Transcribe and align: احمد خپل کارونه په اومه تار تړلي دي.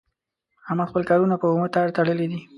احمد 0.67 0.87
خپل 0.91 1.03
کارونه 1.09 1.35
په 1.41 1.47
اومه 1.51 1.67
تار 1.75 1.87
تړلي 1.97 2.27
دي. 2.31 2.39